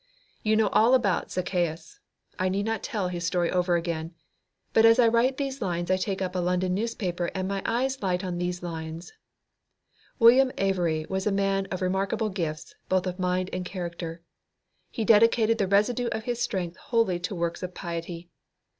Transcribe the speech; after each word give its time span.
You 0.41 0.55
know 0.55 0.69
all 0.69 0.95
about 0.95 1.29
Zacchaeus. 1.29 1.99
I 2.39 2.49
need 2.49 2.65
not 2.65 2.81
tell 2.81 3.09
his 3.09 3.23
story 3.23 3.51
over 3.51 3.75
again. 3.75 4.15
But 4.73 4.83
as 4.83 4.97
I 4.97 5.07
write 5.07 5.37
these 5.37 5.61
lines 5.61 5.91
I 5.91 5.97
take 5.97 6.23
up 6.23 6.33
a 6.35 6.39
London 6.39 6.73
newspaper 6.73 7.29
and 7.35 7.47
my 7.47 7.61
eyes 7.67 8.01
light 8.01 8.23
on 8.23 8.39
these 8.39 8.63
lines: 8.63 9.13
"William 10.17 10.49
Avary 10.57 11.07
was 11.07 11.27
a 11.27 11.31
man 11.31 11.67
of 11.67 11.83
remarkable 11.83 12.29
gifts, 12.29 12.73
both 12.89 13.05
of 13.05 13.19
mind 13.19 13.51
and 13.53 13.63
character. 13.63 14.23
He 14.89 15.05
dedicated 15.05 15.59
the 15.59 15.67
residue 15.67 16.07
of 16.11 16.23
his 16.23 16.41
strength 16.41 16.77
wholly 16.77 17.19
to 17.19 17.35
works 17.35 17.61
of 17.61 17.75
piety. 17.75 18.31